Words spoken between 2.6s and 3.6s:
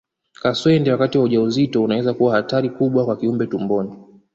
kubwa kwa kiumbe